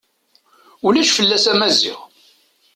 [0.85, 1.99] Ulac fell-as a Maziɣ.